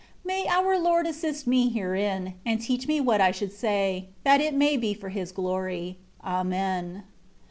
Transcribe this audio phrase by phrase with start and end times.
[0.25, 4.55] May our Lord assist me herein, and teach me what I should say, that it
[4.55, 5.99] may be for His glory.
[6.23, 7.03] Amen.